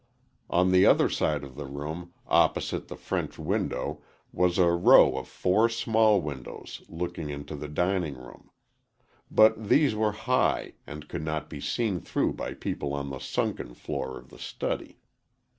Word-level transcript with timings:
On 0.49 0.71
the 0.71 0.83
other 0.83 1.09
side 1.09 1.43
of 1.43 1.55
the 1.55 1.67
room, 1.67 2.11
opposite 2.25 2.87
the 2.87 2.95
French 2.95 3.37
window 3.37 4.01
was 4.31 4.57
a 4.57 4.71
row 4.71 5.15
of 5.15 5.27
four 5.27 5.69
small 5.69 6.19
windows 6.19 6.81
looking 6.89 7.29
into 7.29 7.55
the 7.55 7.67
dining 7.67 8.15
room. 8.15 8.49
But 9.29 9.69
these 9.69 9.93
were 9.93 10.13
high, 10.13 10.73
and 10.87 11.07
could 11.07 11.21
not 11.23 11.51
be 11.51 11.61
seen 11.61 11.99
through 11.99 12.33
by 12.33 12.55
people 12.55 12.95
on 12.95 13.11
the 13.11 13.19
sunken 13.19 13.75
floor 13.75 14.17
of 14.17 14.29
the 14.29 14.39
study. 14.39 14.97